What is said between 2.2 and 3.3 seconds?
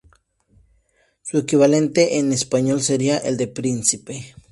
español sería